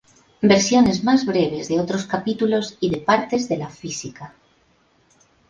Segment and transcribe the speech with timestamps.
[0.41, 4.33] Versiones más breves de otros capítulos y de partes de la "Física".